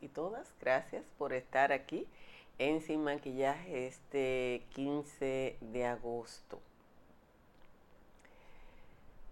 [0.00, 0.54] y todas.
[0.60, 2.06] Gracias por estar aquí
[2.58, 6.60] en Sin Maquillaje este 15 de agosto.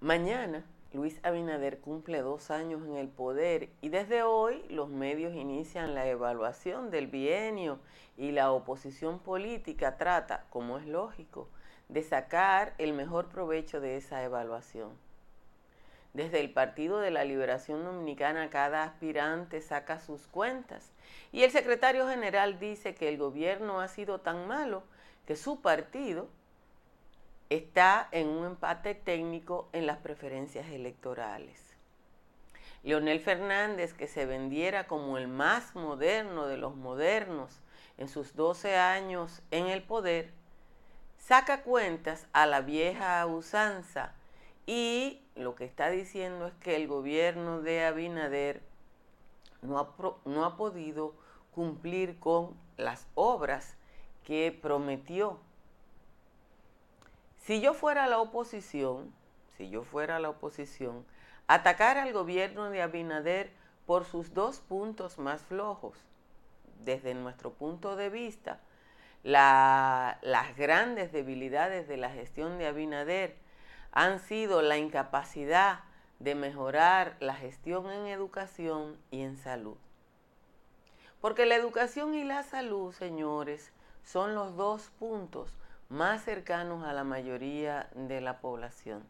[0.01, 5.95] Mañana Luis Abinader cumple dos años en el poder y desde hoy los medios inician
[5.95, 7.79] la evaluación del bienio
[8.17, 11.49] y la oposición política trata, como es lógico,
[11.89, 14.91] de sacar el mejor provecho de esa evaluación.
[16.13, 20.91] Desde el Partido de la Liberación Dominicana cada aspirante saca sus cuentas
[21.31, 24.83] y el secretario general dice que el gobierno ha sido tan malo
[25.27, 26.29] que su partido
[27.49, 31.71] está en un empate técnico en las preferencias electorales.
[32.83, 37.61] Leonel Fernández, que se vendiera como el más moderno de los modernos
[37.99, 40.33] en sus 12 años en el poder,
[41.19, 44.15] saca cuentas a la vieja usanza
[44.67, 48.63] y lo que está diciendo es que el gobierno de Abinader
[49.63, 51.15] no ha, podido
[51.55, 53.77] cumplir con las obras
[54.25, 55.39] que prometió.
[57.39, 59.13] Si yo fuera la oposición,
[59.57, 61.05] si yo fuera la oposición,
[61.47, 63.51] atacar al gobierno de Abinader
[63.87, 65.99] por sus dos puntos más flojos,
[66.85, 68.61] desde nuestro punto de vista,
[69.23, 73.37] las grandes debilidades de la gestión de Abinader
[73.93, 75.81] han sido la incapacidad
[76.19, 79.77] de mejorar la gestión en educación y en salud.
[81.21, 83.73] Porque la educación y la salud, señores,
[84.05, 85.51] son los dos puntos
[85.89, 89.03] más cercanos a la mayoría de la población.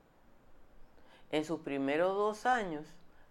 [1.30, 2.86] En sus primeros dos años,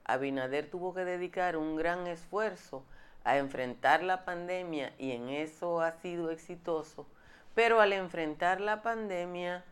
[0.05, 2.83] Abinader tuvo que dedicar un gran esfuerzo
[3.23, 7.05] a enfrentar la pandemia y en eso ha sido exitoso,
[7.53, 9.65] pero al enfrentar la pandemia,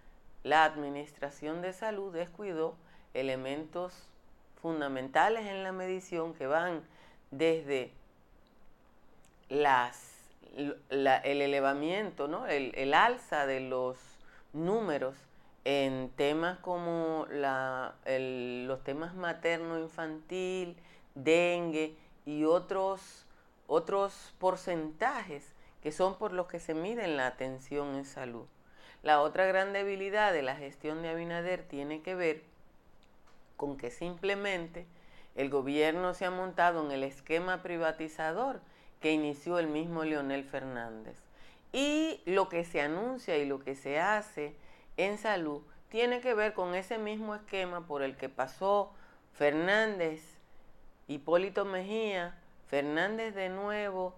[0.43, 2.75] la Administración de Salud descuidó
[3.13, 4.07] elementos
[4.61, 6.83] fundamentales en la medición que van
[7.31, 7.91] desde
[9.49, 13.97] el elevamiento, el, alza de los
[14.53, 15.15] números
[15.65, 20.77] en temas como los temas materno-infantil,
[21.15, 21.95] dengue
[22.25, 23.25] y otros,
[23.67, 28.45] otros porcentajes que son por los que se mide la atención en salud.
[29.03, 32.41] La otra gran debilidad de la gestión de Abinader tiene que ver
[33.55, 34.85] con que simplemente
[35.35, 38.59] el gobierno se ha montado en el esquema privatizador
[39.01, 41.15] que inició el mismo Leonel Fernández.
[41.71, 44.55] Y lo que se anuncia y lo que se hace
[44.97, 48.91] en salud tiene que ver con ese mismo esquema por el que pasó
[49.33, 50.21] Fernández,
[51.07, 52.35] Hipólito Mejía,
[52.67, 54.15] Fernández de nuevo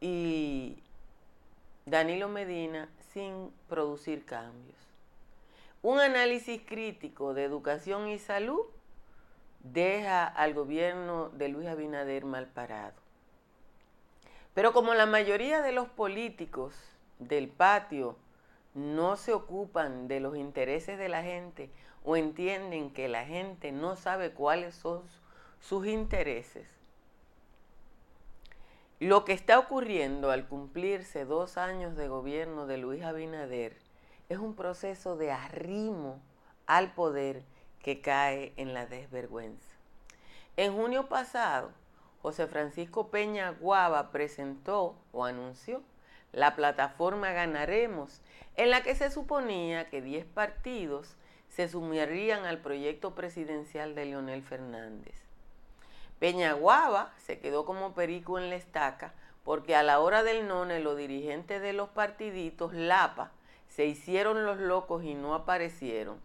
[0.00, 0.78] y
[1.84, 4.76] Danilo Medina sin producir cambios.
[5.82, 8.60] Un análisis crítico de educación y salud
[9.60, 12.94] deja al gobierno de Luis Abinader mal parado.
[14.54, 16.74] Pero como la mayoría de los políticos
[17.18, 18.16] del patio
[18.74, 21.70] no se ocupan de los intereses de la gente
[22.04, 25.02] o entienden que la gente no sabe cuáles son
[25.60, 26.79] sus intereses,
[29.00, 33.74] lo que está ocurriendo al cumplirse dos años de gobierno de Luis Abinader
[34.28, 36.20] es un proceso de arrimo
[36.66, 37.42] al poder
[37.82, 39.74] que cae en la desvergüenza.
[40.58, 41.70] En junio pasado,
[42.20, 45.82] José Francisco Peña Guava presentó o anunció
[46.32, 48.20] la plataforma Ganaremos,
[48.56, 51.16] en la que se suponía que 10 partidos
[51.48, 55.29] se sumirían al proyecto presidencial de Leonel Fernández.
[56.20, 60.78] Peña Guava se quedó como perico en la estaca porque a la hora del none
[60.78, 63.32] los dirigentes de los partiditos Lapa
[63.68, 66.20] se hicieron los locos y no aparecieron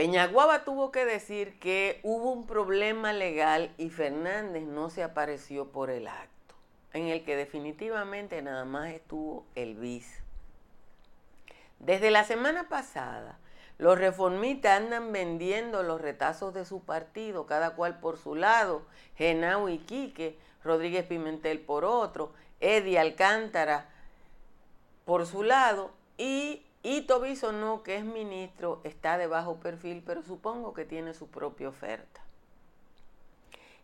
[0.00, 5.90] Peñaguaba tuvo que decir que hubo un problema legal y Fernández no se apareció por
[5.90, 6.54] el acto,
[6.94, 10.22] en el que definitivamente nada más estuvo el bis.
[11.80, 13.38] Desde la semana pasada,
[13.80, 18.82] los reformistas andan vendiendo los retazos de su partido, cada cual por su lado,
[19.16, 23.88] Genao y Quique, Rodríguez Pimentel por otro, Eddie Alcántara
[25.06, 26.62] por su lado, y
[27.06, 31.70] Tobiso no, que es ministro, está de bajo perfil, pero supongo que tiene su propia
[31.70, 32.20] oferta.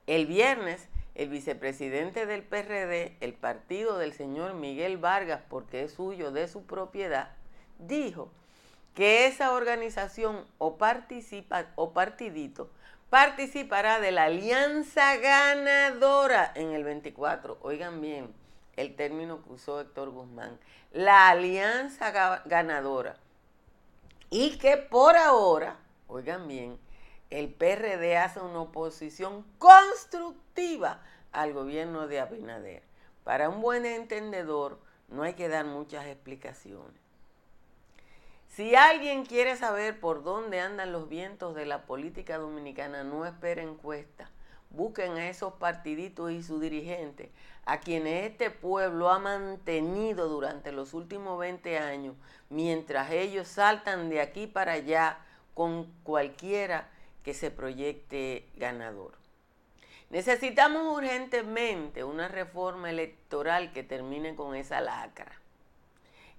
[0.06, 6.32] El viernes, el vicepresidente del PRD, el partido del señor Miguel Vargas, porque es suyo,
[6.32, 7.30] de su propiedad,
[7.78, 8.30] dijo
[8.96, 12.70] que esa organización o, participa, o partidito
[13.10, 17.58] participará de la alianza ganadora en el 24.
[17.60, 18.34] Oigan bien,
[18.74, 20.58] el término que usó Héctor Guzmán,
[20.92, 22.10] la alianza
[22.46, 23.18] ganadora.
[24.30, 25.76] Y que por ahora,
[26.08, 26.78] oigan bien,
[27.28, 31.02] el PRD hace una oposición constructiva
[31.32, 32.82] al gobierno de Abinader.
[33.24, 37.05] Para un buen entendedor no hay que dar muchas explicaciones.
[38.56, 43.60] Si alguien quiere saber por dónde andan los vientos de la política dominicana, no espere
[43.60, 44.30] encuesta.
[44.70, 47.28] Busquen a esos partiditos y sus dirigentes,
[47.66, 52.16] a quienes este pueblo ha mantenido durante los últimos 20 años,
[52.48, 55.18] mientras ellos saltan de aquí para allá
[55.52, 56.88] con cualquiera
[57.24, 59.18] que se proyecte ganador.
[60.08, 65.42] Necesitamos urgentemente una reforma electoral que termine con esa lacra.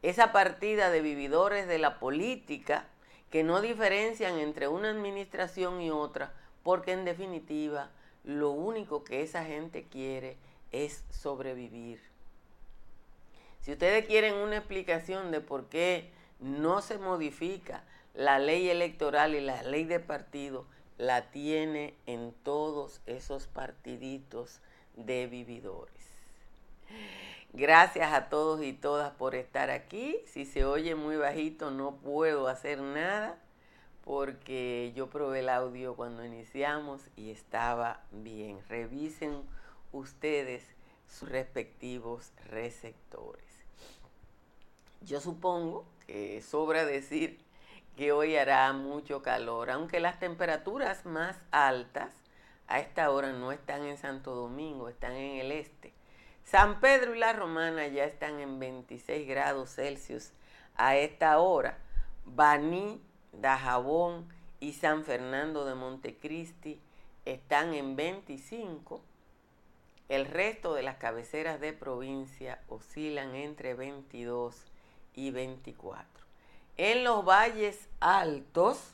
[0.01, 2.85] Esa partida de vividores de la política
[3.31, 6.33] que no diferencian entre una administración y otra,
[6.63, 7.89] porque en definitiva
[8.23, 10.37] lo único que esa gente quiere
[10.71, 11.99] es sobrevivir.
[13.61, 16.09] Si ustedes quieren una explicación de por qué
[16.39, 17.83] no se modifica
[18.13, 20.65] la ley electoral y la ley de partido,
[20.97, 24.61] la tiene en todos esos partiditos
[24.95, 25.93] de vividores.
[27.57, 30.15] Gracias a todos y todas por estar aquí.
[30.27, 33.35] Si se oye muy bajito no puedo hacer nada
[34.03, 38.59] porque yo probé el audio cuando iniciamos y estaba bien.
[38.69, 39.41] Revisen
[39.91, 40.63] ustedes
[41.07, 43.65] sus respectivos receptores.
[45.01, 47.39] Yo supongo que sobra decir
[47.95, 52.13] que hoy hará mucho calor, aunque las temperaturas más altas
[52.67, 55.96] a esta hora no están en Santo Domingo, están en el este.
[56.49, 60.31] San Pedro y la Romana ya están en 26 grados Celsius
[60.77, 61.77] a esta hora.
[62.23, 63.01] Baní,
[63.33, 64.29] Dajabón
[64.61, 66.79] y San Fernando de Montecristi
[67.25, 69.01] están en 25.
[70.07, 74.55] El resto de las cabeceras de provincia oscilan entre 22
[75.15, 76.07] y 24.
[76.77, 78.93] En los valles altos,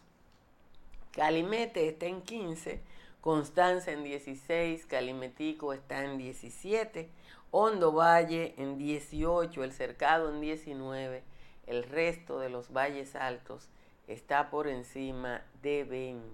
[1.11, 2.81] Calimete está en 15,
[3.21, 7.09] Constanza en 16, Calimetico está en 17,
[7.55, 11.21] Hondo Valle en 18, El Cercado en 19,
[11.67, 13.69] el resto de los valles altos
[14.07, 16.25] está por encima de 20.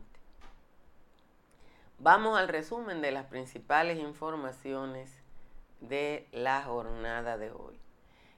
[1.97, 5.11] Vamos al resumen de las principales informaciones
[5.81, 7.77] de la jornada de hoy.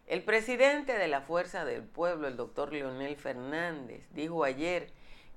[0.08, 4.88] El presidente de la Fuerza del Pueblo, el doctor Leonel Fernández, dijo ayer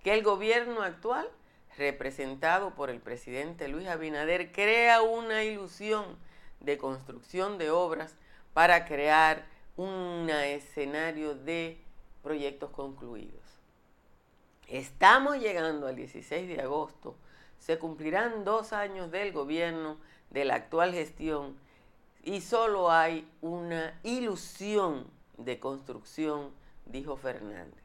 [0.03, 1.29] que el gobierno actual,
[1.77, 6.17] representado por el presidente Luis Abinader, crea una ilusión
[6.61, 8.15] de construcción de obras
[8.53, 9.45] para crear
[9.77, 11.79] un escenario de
[12.23, 13.43] proyectos concluidos.
[14.69, 17.17] Estamos llegando al 16 de agosto,
[17.59, 19.99] se cumplirán dos años del gobierno
[20.31, 21.57] de la actual gestión
[22.23, 26.51] y solo hay una ilusión de construcción,
[26.87, 27.85] dijo Fernández.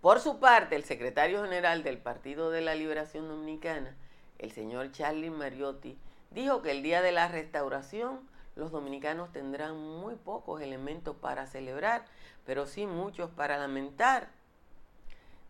[0.00, 3.94] Por su parte, el secretario general del Partido de la Liberación Dominicana,
[4.38, 5.98] el señor Charlie Mariotti,
[6.30, 12.04] dijo que el día de la restauración los dominicanos tendrán muy pocos elementos para celebrar,
[12.44, 14.28] pero sí muchos para lamentar.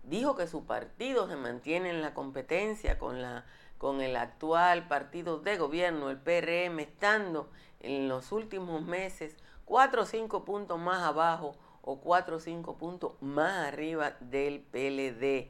[0.03, 3.44] Dijo que su partido se mantiene en la competencia con la
[3.81, 7.49] con el actual partido de gobierno, el PRM, estando
[7.81, 13.13] en los últimos meses cuatro o cinco puntos más abajo o cuatro o cinco puntos
[13.22, 15.49] más arriba del PLD.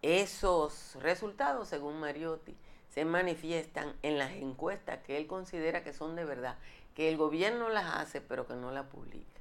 [0.00, 2.56] Esos resultados, según Mariotti,
[2.92, 6.58] se manifiestan en las encuestas que él considera que son de verdad,
[6.94, 9.40] que el gobierno las hace pero que no las publica.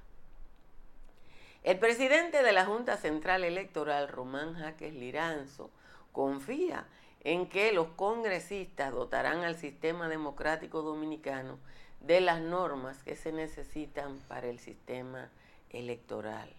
[1.63, 5.69] El presidente de la Junta Central Electoral, Román Jaques Liranzo,
[6.13, 6.87] confía
[7.23, 11.59] en que los congresistas dotarán al sistema democrático dominicano
[11.99, 15.29] de las normas que se necesitan para el sistema
[15.69, 16.49] electoral.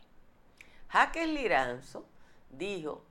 [0.88, 2.04] Jaques Liranzo
[2.50, 3.02] dijo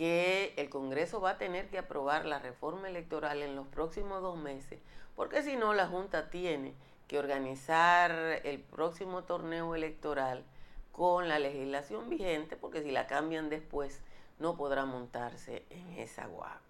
[0.00, 4.38] que el Congreso va a tener que aprobar la reforma electoral en los próximos dos
[4.38, 4.80] meses,
[5.14, 6.72] porque si no la Junta tiene
[7.06, 8.10] que organizar
[8.44, 10.42] el próximo torneo electoral
[10.90, 14.00] con la legislación vigente, porque si la cambian después
[14.38, 16.62] no podrá montarse en esa guagua.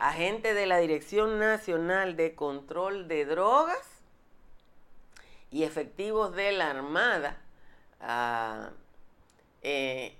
[0.00, 4.02] Agente de la Dirección Nacional de Control de Drogas
[5.52, 7.38] y efectivos de la Armada
[8.00, 8.70] ah,
[9.62, 10.16] eh,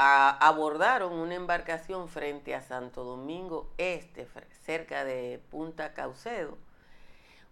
[0.00, 4.28] abordaron una embarcación frente a Santo Domingo Este,
[4.64, 6.56] cerca de Punta Caucedo.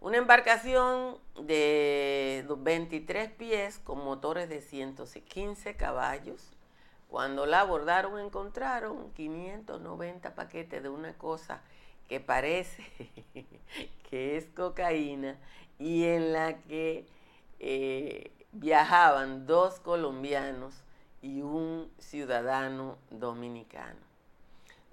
[0.01, 6.53] Una embarcación de 23 pies con motores de 115 caballos
[7.09, 11.63] cuando la abordaron encontraron 590 paquetes de una cosa
[12.09, 12.85] que parece
[14.11, 15.37] que es cocaína
[15.81, 17.07] y en la que
[17.59, 20.86] eh, viajaban dos colombianos
[21.27, 23.99] y un ciudadano dominicano.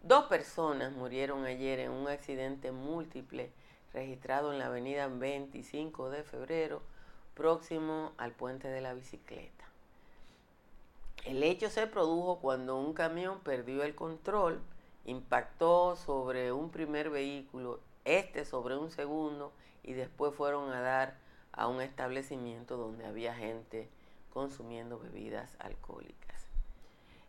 [0.01, 3.51] Dos personas murieron ayer en un accidente múltiple
[3.93, 6.81] registrado en la avenida 25 de febrero,
[7.35, 9.63] próximo al puente de la bicicleta.
[11.23, 14.59] El hecho se produjo cuando un camión perdió el control,
[15.05, 21.15] impactó sobre un primer vehículo, este sobre un segundo y después fueron a dar
[21.51, 23.87] a un establecimiento donde había gente
[24.33, 26.22] consumiendo bebidas alcohólicas.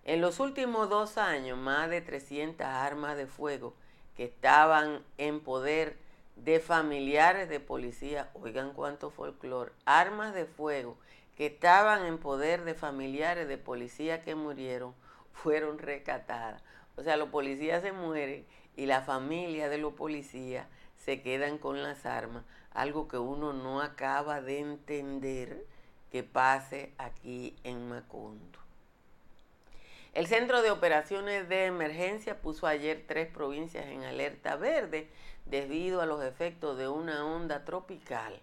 [0.06, 3.72] En los últimos dos años, más de 300 armas de fuego
[4.18, 5.96] que estaban en poder
[6.36, 10.98] de familiares de policía, oigan cuánto folclore, armas de fuego
[11.38, 14.94] que estaban en poder de familiares de policía que murieron,
[15.32, 16.62] fueron rescatadas.
[16.96, 18.44] O sea, los policías se mueren
[18.76, 20.66] y la familia de los policías
[20.98, 25.64] se quedan con las armas, algo que uno no acaba de entender
[26.12, 28.63] que pase aquí en Macondo.
[30.14, 35.10] El Centro de Operaciones de Emergencia puso ayer tres provincias en alerta verde
[35.44, 38.40] debido a los efectos de una onda tropical.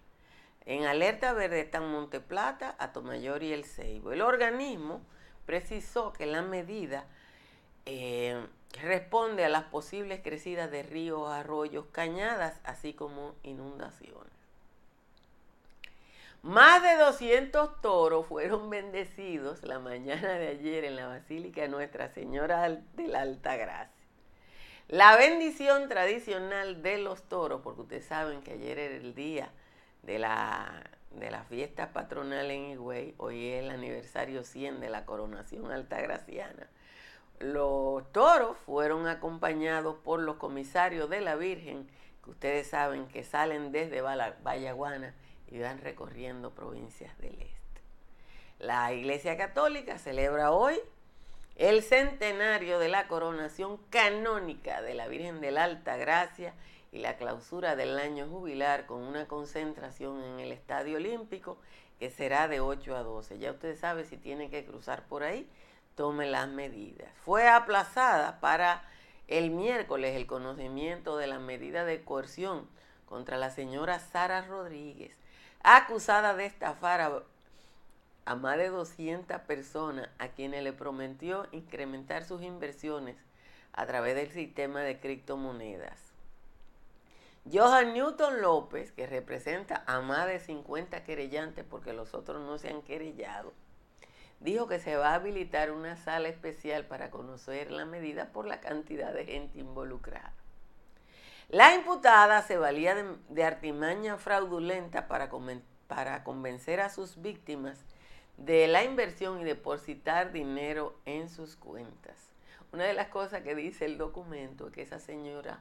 [0.66, 4.12] En alerta verde están Monteplata, Atomayor y El Ceibo.
[4.12, 5.00] El organismo
[5.46, 7.06] precisó que la medida
[7.86, 8.46] eh,
[8.82, 14.41] responde a las posibles crecidas de ríos, arroyos, cañadas, así como inundaciones.
[16.42, 22.68] Más de 200 toros fueron bendecidos la mañana de ayer en la Basílica Nuestra Señora
[22.68, 24.04] de la Alta Gracia.
[24.88, 29.52] La bendición tradicional de los toros, porque ustedes saben que ayer era el día
[30.02, 30.82] de la,
[31.12, 36.66] de la fiesta patronal en Higüey, hoy es el aniversario 100 de la coronación altagraciana.
[37.38, 41.88] Los toros fueron acompañados por los comisarios de la Virgen,
[42.24, 45.14] que ustedes saben que salen desde Vallaguana
[45.52, 47.80] y van recorriendo provincias del este.
[48.58, 50.80] La Iglesia Católica celebra hoy
[51.56, 56.54] el centenario de la coronación canónica de la Virgen de la Alta Gracia
[56.90, 61.58] y la clausura del año jubilar con una concentración en el Estadio Olímpico
[61.98, 63.38] que será de 8 a 12.
[63.38, 65.48] Ya usted sabe si tiene que cruzar por ahí,
[65.94, 67.10] tome las medidas.
[67.24, 68.84] Fue aplazada para
[69.28, 72.66] el miércoles el conocimiento de la medida de coerción
[73.06, 75.16] contra la señora Sara Rodríguez,
[75.62, 77.22] acusada de estafar a,
[78.24, 83.16] a más de 200 personas a quienes le prometió incrementar sus inversiones
[83.72, 86.12] a través del sistema de criptomonedas.
[87.50, 92.68] Johan Newton López, que representa a más de 50 querellantes porque los otros no se
[92.68, 93.52] han querellado,
[94.38, 98.60] dijo que se va a habilitar una sala especial para conocer la medida por la
[98.60, 100.32] cantidad de gente involucrada.
[101.52, 102.94] La imputada se valía
[103.28, 105.28] de, artimaña fraudulenta para,
[105.86, 107.78] para convencer a sus víctimas
[108.38, 112.16] de la inversión y depositar dinero en sus cuentas.
[112.72, 115.60] Una de las cosas que dice el documento es que esa señora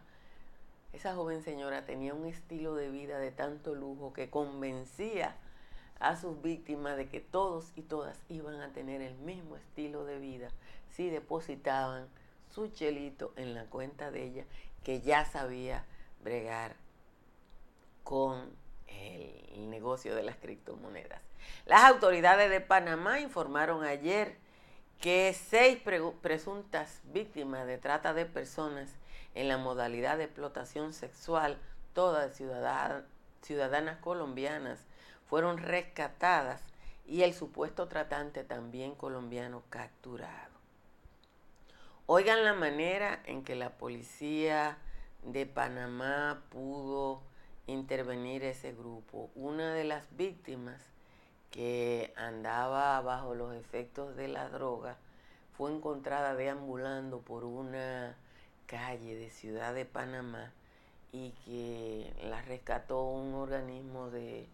[0.94, 5.36] esa joven señora tenía un estilo de vida de tanto lujo que convencía
[6.00, 10.20] a sus víctimas de que todos y todas iban a tener el mismo estilo de
[10.20, 10.52] vida
[10.90, 12.08] si depositaban
[12.50, 14.46] su chelito en la cuenta de ella,
[14.84, 15.86] que ya sabía
[16.24, 16.76] bregar
[18.04, 18.56] con
[18.88, 21.22] el negocio de las criptomonedas.
[21.66, 24.38] Las autoridades de Panamá informaron ayer
[25.00, 25.80] que seis
[26.22, 28.90] presuntas víctimas de trata de personas
[29.34, 31.58] en la modalidad de explotación sexual,
[31.94, 34.80] todas ciudadanas, colombianas
[35.28, 36.62] fueron rescatadas
[37.06, 40.51] y el supuesto tratante también colombiano capturado.
[42.14, 44.78] Oigan la manera en que la policía
[45.24, 47.22] de Panamá pudo
[47.68, 49.32] intervenir ese grupo.
[49.34, 50.82] Una de las víctimas
[51.52, 54.98] que andaba bajo los efectos de la droga
[55.54, 58.18] fue encontrada deambulando por una
[58.66, 60.52] calle de Ciudad de Panamá
[61.14, 64.50] y que la rescató un organismo de,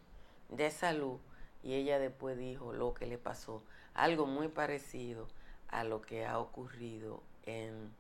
[0.50, 1.18] de salud
[1.64, 3.64] y ella después dijo lo que le pasó,
[3.96, 5.28] algo muy parecido
[5.70, 7.92] a lo que ha ocurrido en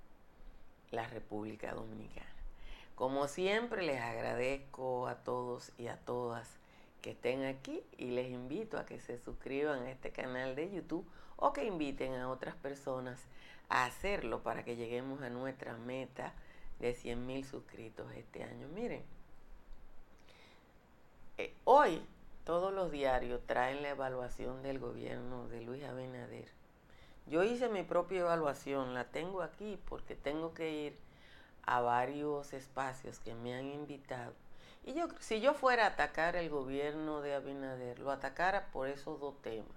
[0.92, 2.28] la República Dominicana.
[2.96, 6.58] Como siempre les agradezco a todos y a todas
[7.02, 11.06] que estén aquí y les invito a que se suscriban a este canal de YouTube
[11.36, 13.20] o que inviten a otras personas
[13.70, 16.34] a hacerlo para que lleguemos a nuestra meta
[16.80, 18.68] de 100 mil suscritos este año.
[18.70, 19.04] Miren,
[21.38, 22.02] eh, hoy
[22.46, 26.48] todos los diarios traen la evaluación del gobierno de Luis Abinader.
[27.30, 30.98] Yo hice mi propia evaluación, la tengo aquí porque tengo que ir
[31.66, 34.34] a varios espacios que me han invitado.
[34.86, 39.20] Y yo, si yo fuera a atacar el gobierno de Abinader, lo atacara por esos
[39.20, 39.68] dos temas.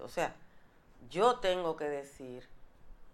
[0.00, 0.34] O sea,
[1.10, 2.48] yo tengo que decir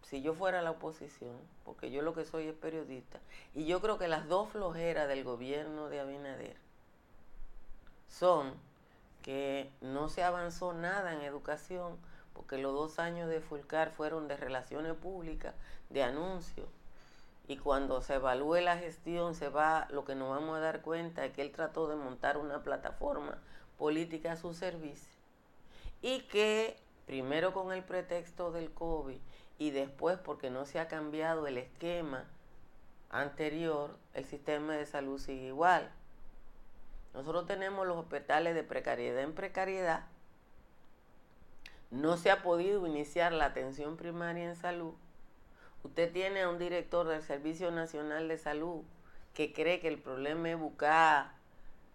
[0.02, 3.20] si yo fuera la oposición, porque yo lo que soy es periodista,
[3.54, 6.56] y yo creo que las dos flojeras del gobierno de Abinader
[8.08, 8.54] son
[9.22, 11.96] que no se avanzó nada en educación,
[12.32, 15.54] porque los dos años de Fulcar fueron de relaciones públicas,
[15.88, 16.68] de anuncios,
[17.48, 21.24] y cuando se evalúe la gestión se va, lo que nos vamos a dar cuenta
[21.24, 23.38] es que él trató de montar una plataforma
[23.78, 25.12] política a su servicio,
[26.02, 29.18] y que primero con el pretexto del COVID
[29.58, 32.24] y después porque no se ha cambiado el esquema
[33.10, 35.90] anterior, el sistema de salud sigue igual.
[37.12, 40.06] Nosotros tenemos los hospitales de precariedad en precariedad.
[41.90, 44.94] No se ha podido iniciar la atención primaria en salud.
[45.82, 48.82] Usted tiene a un director del Servicio Nacional de Salud
[49.34, 51.32] que cree que el problema es buscar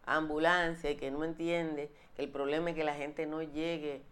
[0.06, 4.04] ambulancia y que no entiende que el problema es que la gente no llegue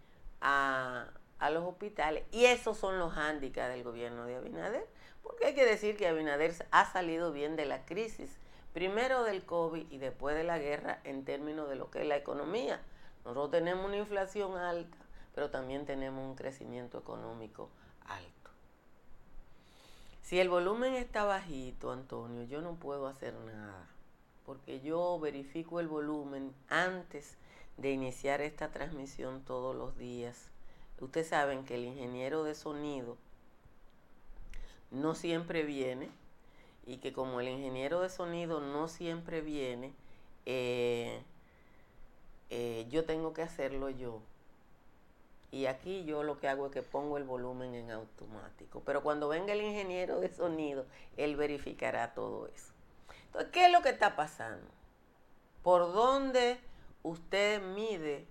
[0.42, 1.08] a,
[1.52, 2.24] los hospitales.
[2.32, 4.88] Y esos son los hándicaps del gobierno de Abinader,
[5.22, 8.38] porque hay que decir que Abinader ha salido bien de la crisis,
[8.74, 12.16] primero del COVID y después de la guerra en términos de lo que es la
[12.16, 12.82] economía.
[13.26, 14.98] Nosotros tenemos una inflación alta,
[15.34, 17.70] pero también tenemos un crecimiento económico
[18.06, 18.52] alto.
[20.22, 23.88] Si el volumen está bajito, Antonio, yo no puedo hacer nada,
[24.46, 27.38] porque yo verifico el volumen antes
[27.78, 30.50] de iniciar esta transmisión todos los días.
[31.00, 33.18] Ustedes saben que el ingeniero de sonido
[34.92, 36.10] no siempre viene
[36.86, 39.94] y que como el ingeniero de sonido no siempre viene,
[40.46, 41.22] eh,
[42.50, 44.22] eh, yo tengo que hacerlo yo.
[45.54, 48.82] Y aquí yo lo que hago es que pongo el volumen en automático.
[48.86, 52.74] Pero cuando venga el ingeniero de sonido, él verificará todo eso.
[53.28, 54.68] Entonces, ¿qué es lo que está pasando?
[55.62, 56.60] ¿Por dónde
[57.04, 58.28] usted mide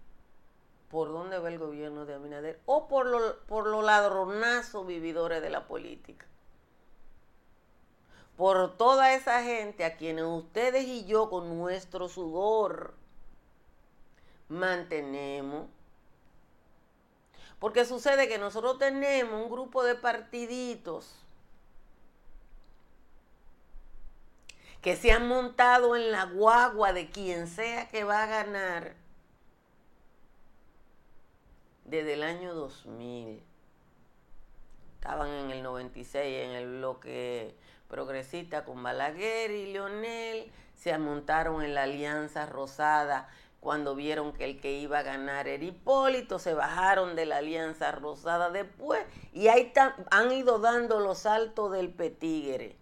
[0.92, 5.48] por dónde va el gobierno de Abinader o por, lo, por los ladronazos vividores de
[5.48, 6.26] la política.
[8.36, 12.92] Por toda esa gente a quienes ustedes y yo con nuestro sudor
[14.48, 15.66] mantenemos.
[17.62, 21.14] Porque sucede que nosotros tenemos un grupo de partiditos
[24.80, 28.96] que se han montado en la guagua de quien sea que va a ganar
[31.84, 33.40] desde el año 2000.
[34.94, 37.54] Estaban en el 96 en el bloque
[37.86, 40.50] progresista con Balaguer y Leonel.
[40.74, 43.28] Se montaron en la Alianza Rosada
[43.62, 47.92] cuando vieron que el que iba a ganar era Hipólito, se bajaron de la Alianza
[47.92, 49.72] Rosada después y ahí
[50.10, 52.76] han ido dando los saltos del petigre.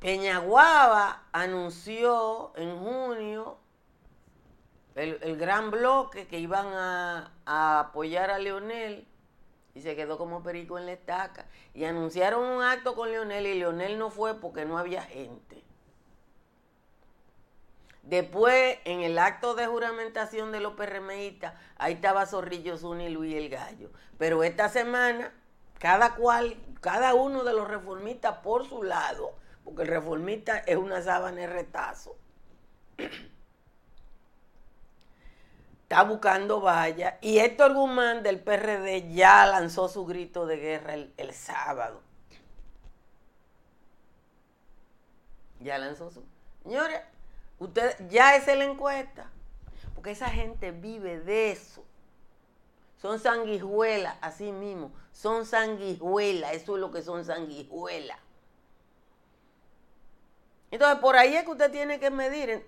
[0.00, 3.58] Peñaguaba anunció en junio
[4.96, 9.06] el, gran bloque que iban a, apoyar a Leonel
[9.72, 11.46] y se quedó como perico en la estaca.
[11.74, 15.67] Y anunciaron un acto con Leonel y Leonel no fue porque no había gente.
[18.08, 23.34] Después, en el acto de juramentación de los PRMistas, ahí estaba Zorrillo Zuni y Luis
[23.34, 23.90] el Gallo.
[24.16, 25.30] Pero esta semana,
[25.78, 31.02] cada cual, cada uno de los reformistas por su lado, porque el reformista es una
[31.02, 32.16] sábana de retazo.
[35.82, 37.18] Está buscando vaya.
[37.20, 42.00] Y Héctor Guzmán del PRD ya lanzó su grito de guerra el, el sábado.
[45.60, 46.24] Ya lanzó su.
[46.62, 47.02] Señores,
[47.58, 49.30] usted ya es la encuesta.
[49.94, 51.84] Porque esa gente vive de eso.
[52.98, 54.92] Son sanguijuelas, así mismo.
[55.12, 56.52] Son sanguijuelas.
[56.52, 58.18] Eso es lo que son sanguijuelas.
[60.70, 62.64] Entonces, por ahí es que usted tiene que medir.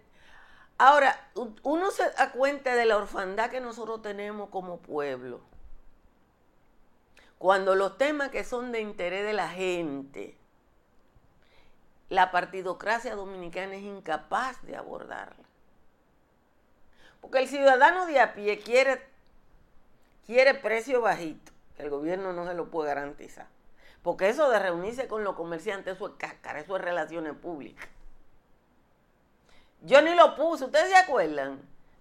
[0.78, 1.30] Ahora,
[1.62, 5.40] uno se da cuenta de la orfandad que nosotros tenemos como pueblo.
[7.38, 10.36] Cuando los temas que son de interés de la gente,
[12.10, 15.46] la partidocracia dominicana es incapaz de abordarla.
[17.20, 19.00] Porque el ciudadano de a pie quiere,
[20.26, 23.46] quiere precio bajito, que el gobierno no se lo puede garantizar.
[24.02, 27.88] Porque eso de reunirse con los comerciantes, eso es cácara, eso es relaciones públicas.
[29.82, 31.60] Yo ni lo puse, ¿ustedes se acuerdan?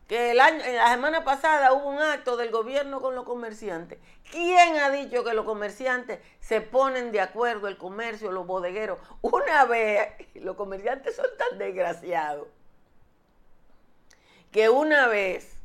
[0.10, 4.00] Que el año, la semana pasada hubo un acto del gobierno con los comerciantes.
[4.32, 9.00] ¿Quién ha dicho que los comerciantes se ponen de acuerdo, el comercio, los bodegueros?
[9.22, 12.48] Una vez, los comerciantes son tan desgraciados,
[14.52, 15.62] que una vez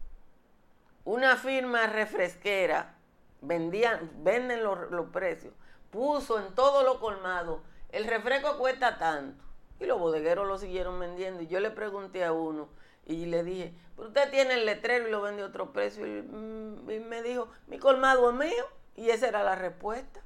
[1.04, 2.94] una firma refresquera
[3.40, 5.52] vendían, venden los, los precios
[5.94, 9.42] puso en todo lo colmado, el refresco cuesta tanto.
[9.78, 11.42] Y los bodegueros lo siguieron vendiendo.
[11.42, 12.68] Y yo le pregunté a uno
[13.06, 16.06] Y le dije, pero usted tiene el letrero y lo vende a otro precio.
[16.06, 18.64] Y, mm, y me dijo, mi colmado es mío.
[18.96, 20.20] Y esa era la respuesta.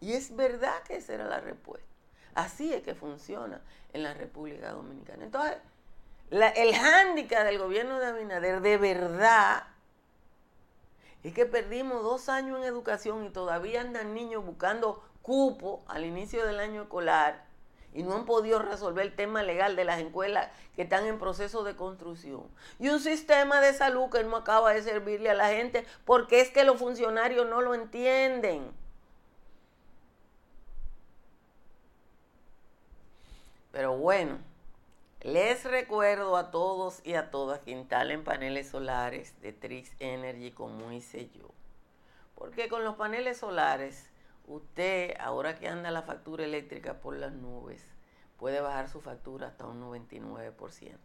[0.00, 1.88] Y es verdad que esa era la respuesta.
[2.34, 3.60] Así es que funciona
[3.92, 5.24] en la República Dominicana.
[5.24, 5.58] Entonces,
[6.30, 9.64] el hándicap del gobierno de Abinader de verdad
[11.22, 16.46] es que perdimos dos años en educación y todavía andan niños buscando cupo al inicio
[16.46, 17.47] del año escolar
[17.98, 21.64] y no han podido resolver el tema legal de las escuelas que están en proceso
[21.64, 22.44] de construcción.
[22.78, 26.50] Y un sistema de salud que no acaba de servirle a la gente porque es
[26.50, 28.70] que los funcionarios no lo entienden.
[33.72, 34.38] Pero bueno,
[35.22, 40.92] les recuerdo a todos y a todas que instalen paneles solares de Trix Energy como
[40.92, 41.48] hice yo.
[42.36, 44.08] Porque con los paneles solares,
[44.48, 47.82] usted, ahora que anda la factura eléctrica por las nubes,
[48.38, 50.96] puede bajar su factura hasta un 99%.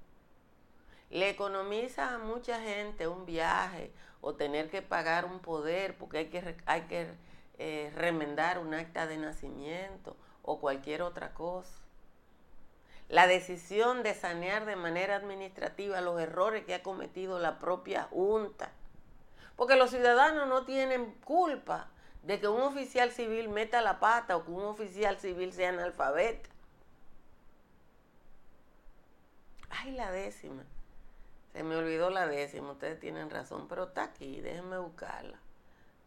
[1.09, 6.25] le economiza a mucha gente un viaje o tener que pagar un poder porque hay
[6.27, 7.07] que, hay que
[7.57, 11.79] eh, remendar un acta de nacimiento o cualquier otra cosa.
[13.07, 18.71] La decisión de sanear de manera administrativa los errores que ha cometido la propia Junta.
[19.55, 21.89] Porque los ciudadanos no tienen culpa
[22.23, 26.49] de que un oficial civil meta la pata o que un oficial civil sea analfabeta.
[29.69, 30.63] Ay, la décima.
[31.53, 35.39] Se me olvidó la décima, ustedes tienen razón, pero está aquí, déjenme buscarla.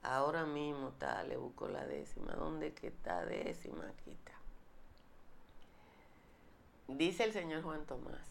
[0.02, 2.32] Ahora mismo está, le busco la décima.
[2.32, 3.84] ¿Dónde que está décima?
[3.88, 4.32] Aquí está.
[6.88, 8.28] Dice el señor Juan Tomás.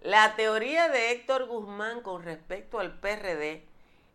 [0.00, 3.64] La teoría de Héctor Guzmán con respecto al PRD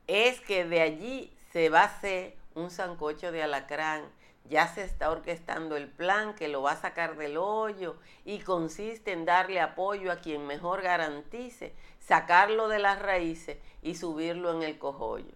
[0.09, 4.03] es que de allí se va a hacer un sancocho de alacrán.
[4.45, 7.95] Ya se está orquestando el plan que lo va a sacar del hoyo
[8.25, 14.51] y consiste en darle apoyo a quien mejor garantice sacarlo de las raíces y subirlo
[14.51, 15.35] en el cojollo.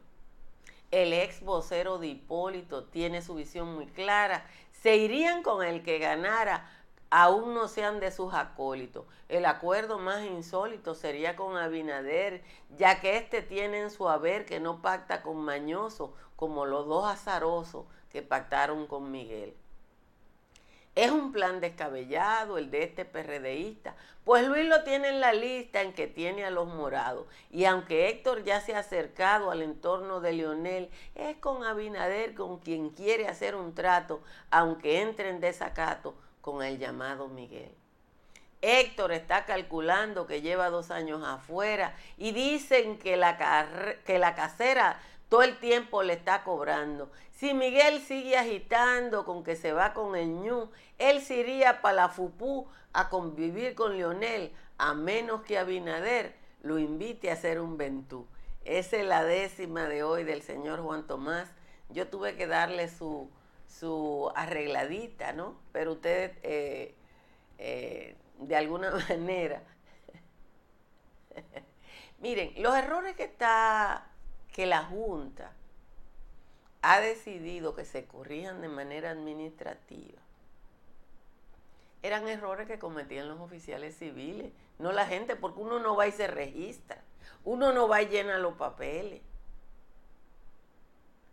[0.90, 4.46] el ex vocero de Hipólito tiene su visión muy clara.
[4.72, 6.68] Se irían con el que ganara,
[7.16, 9.06] aún no sean de sus acólitos.
[9.30, 12.44] El acuerdo más insólito sería con Abinader,
[12.76, 17.06] ya que éste tiene en su haber que no pacta con Mañoso, como los dos
[17.06, 19.54] azarosos que pactaron con Miguel.
[20.96, 25.84] Es un plan descabellado el de este PRDista, pues Luis lo tiene en la lista
[25.84, 27.28] en que tiene a los morados.
[27.52, 32.58] Y aunque Héctor ya se ha acercado al entorno de Leonel, es con Abinader con
[32.58, 37.74] quien quiere hacer un trato, aunque entre en desacato con el llamado Miguel.
[38.62, 43.38] Héctor está calculando que lleva dos años afuera y dicen que la,
[44.06, 47.10] que la casera todo el tiempo le está cobrando.
[47.32, 51.96] Si Miguel sigue agitando con que se va con el ñu, él se iría para
[51.96, 57.78] la FUPU a convivir con Lionel, a menos que Abinader lo invite a hacer un
[57.78, 58.28] ventú.
[58.66, 61.50] Esa es la décima de hoy del señor Juan Tomás.
[61.90, 63.30] Yo tuve que darle su,
[63.80, 65.56] su arregladita, ¿no?
[65.72, 66.94] Pero usted, eh,
[67.58, 69.64] eh, de alguna manera,
[72.20, 74.08] miren, los errores que está
[74.52, 75.52] que la Junta
[76.84, 80.22] ha decidido que se corrijan de manera administrativa,
[82.04, 86.12] eran errores que cometían los oficiales civiles, no la gente, porque uno no va y
[86.12, 87.02] se registra,
[87.46, 89.22] uno no va y llena los papeles.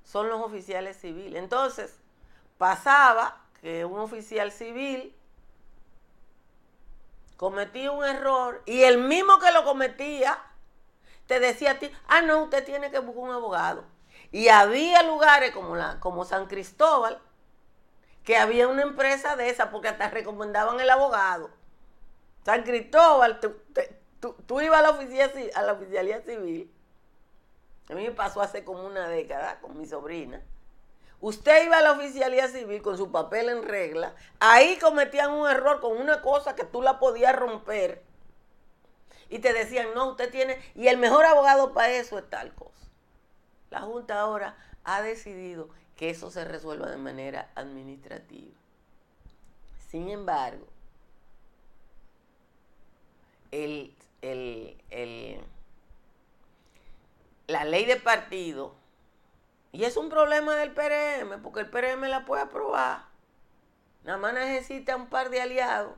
[0.05, 1.41] Son los oficiales civiles.
[1.41, 2.00] Entonces,
[2.61, 5.17] pasaba que un oficial civil
[7.39, 10.39] cometía un error y el mismo que lo cometía
[11.27, 13.85] te decía a ti, ah, no, usted tiene que buscar un abogado.
[14.31, 17.19] Y había lugares como, la, como San Cristóbal,
[18.25, 21.49] que había una empresa de esa, porque hasta recomendaban el abogado.
[22.45, 26.71] San Cristóbal, tú, ibas a la, oficina, a la oficialía civil.
[27.89, 30.43] A mí me pasó hace como una década con mi sobrina.
[31.21, 34.15] Usted iba a la oficialía civil con su papel en regla.
[34.39, 38.03] Ahí cometían un error con una cosa que tú la podías romper
[39.31, 42.89] y te decían, no, usted tiene, y el mejor abogado para eso es tal cosa.
[43.71, 48.57] La Junta ahora ha decidido que eso se resuelva de manera administrativa.
[49.89, 50.67] Sin embargo,
[53.53, 53.95] el,
[57.47, 58.75] la ley de partido,
[59.73, 63.05] y es un problema del PRM, porque el PRM la puede aprobar,
[64.05, 65.95] nada más necesita un par de aliados,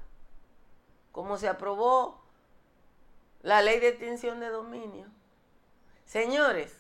[1.11, 2.23] como se aprobó
[3.43, 5.07] la ley de extinción de dominio.
[6.05, 6.77] Señores,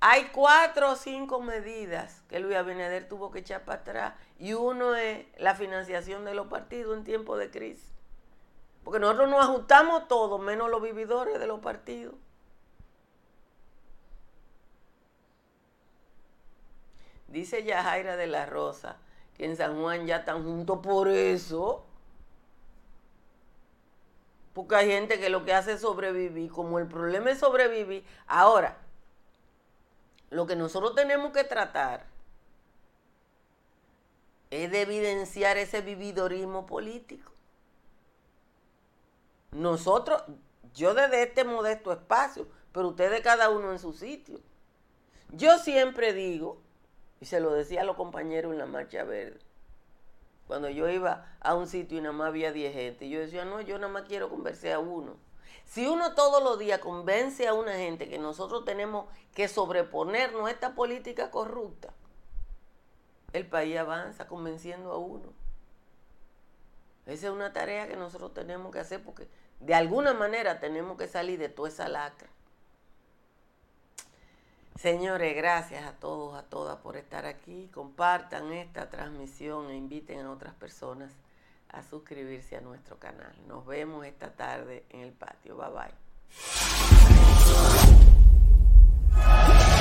[0.00, 4.94] hay cuatro o cinco medidas que Luis Abinader tuvo que echar para atrás y uno
[4.94, 7.90] es la financiación de los partidos en tiempo de crisis.
[8.84, 12.14] Porque nosotros nos ajustamos todos, menos los vividores de los partidos.
[17.34, 18.96] Dice Yajaira de la Rosa
[19.36, 21.84] que en San Juan ya están juntos por eso.
[24.52, 26.52] Porque hay gente que lo que hace es sobrevivir.
[26.52, 28.06] Como el problema es sobrevivir.
[28.28, 28.76] Ahora,
[30.30, 32.06] lo que nosotros tenemos que tratar
[34.52, 37.32] es de evidenciar ese vividorismo político.
[39.50, 40.22] Nosotros,
[40.72, 44.38] yo desde este modesto espacio, pero ustedes cada uno en su sitio.
[45.30, 46.62] Yo siempre digo,
[47.24, 49.38] y se lo decía a los compañeros en la Marcha Verde,
[50.46, 53.62] cuando yo iba a un sitio y nada más había 10 gente, yo decía, no,
[53.62, 55.16] yo nada más quiero convencer a uno.
[55.64, 60.50] Si uno todos los días convence a una gente que nosotros tenemos que sobreponernos a
[60.50, 61.94] esta política corrupta,
[63.32, 65.32] el país avanza convenciendo a uno.
[67.06, 71.08] Esa es una tarea que nosotros tenemos que hacer porque de alguna manera tenemos que
[71.08, 72.28] salir de toda esa lacra.
[74.76, 77.70] Señores, gracias a todos, a todas por estar aquí.
[77.72, 81.12] Compartan esta transmisión e inviten a otras personas
[81.68, 83.32] a suscribirse a nuestro canal.
[83.46, 85.56] Nos vemos esta tarde en el patio.
[85.56, 85.94] Bye bye.